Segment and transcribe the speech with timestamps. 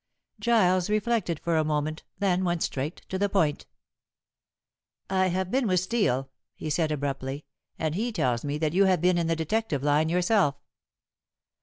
[0.39, 3.67] Giles reflected for a moment, then went straight to the point.
[5.11, 7.45] "I have been with Steel," he said abruptly,
[7.77, 10.55] "and he tells me that you have been in the detective line yourself."